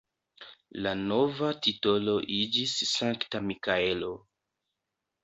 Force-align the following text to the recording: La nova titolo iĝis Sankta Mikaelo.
La 0.85 0.93
nova 1.01 1.49
titolo 1.67 2.15
iĝis 2.37 2.73
Sankta 2.93 3.43
Mikaelo. 3.51 4.11